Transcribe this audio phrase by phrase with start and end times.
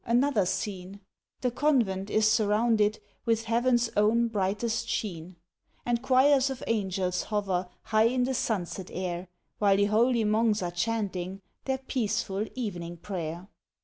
[0.07, 0.99] another scene.
[1.41, 5.35] The Convent is surrounded With Heaven's own brightest sheen.
[5.85, 9.27] And choirs of Angels hover High in the sunset air,
[9.59, 13.47] While th' holy monks are chanting Their peaceful, evening prayer.